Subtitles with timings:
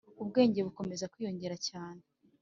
[0.21, 2.01] Ubwenge bukomeza kwiyongera cyane